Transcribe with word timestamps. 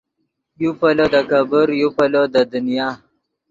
یو 0.61 0.71
پیلو 0.79 1.05
دے 1.13 1.21
کېبر 1.29 1.67
یو 1.79 1.89
پیلو 1.97 2.23
دے 2.33 2.41
دنیا 2.51 2.87